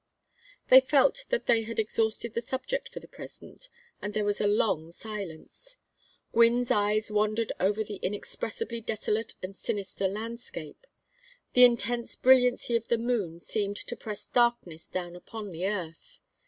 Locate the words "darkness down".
14.25-15.15